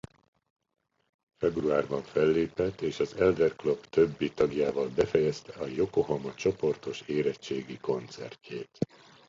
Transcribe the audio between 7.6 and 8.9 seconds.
koncertjét.